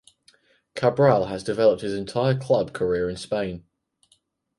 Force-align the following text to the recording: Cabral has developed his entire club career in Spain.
Cabral 0.73 1.25
has 1.25 1.43
developed 1.43 1.83
his 1.83 1.93
entire 1.93 2.35
club 2.35 2.73
career 2.73 3.07
in 3.07 3.17
Spain. 3.17 3.65